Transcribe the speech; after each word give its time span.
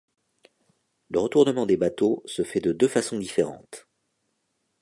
Le 1.11 1.19
retournement 1.19 1.67
des 1.67 1.77
bateaux 1.77 2.23
se 2.25 2.41
fait 2.41 2.59
de 2.59 2.71
deux 2.71 2.87
façons 2.87 3.19
différentes. 3.19 3.87